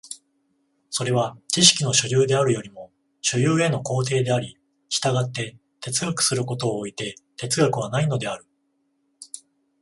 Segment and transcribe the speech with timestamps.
[0.89, 4.57] それは知識の所有であるよりも所有への行程であり、
[4.89, 8.47] 従って哲学することを措いて哲学はないのである。